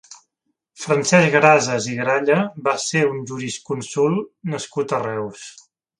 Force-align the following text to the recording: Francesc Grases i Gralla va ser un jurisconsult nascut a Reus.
Francesc 0.83 1.35
Grases 1.35 1.89
i 1.91 1.97
Gralla 1.99 2.37
va 2.69 2.73
ser 2.85 3.03
un 3.11 3.19
jurisconsult 3.33 4.29
nascut 4.55 4.97
a 4.99 5.03
Reus. 5.05 5.45